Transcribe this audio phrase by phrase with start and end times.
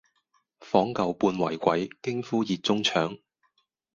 [0.61, 3.15] 訪舊半為鬼，驚呼熱中腸。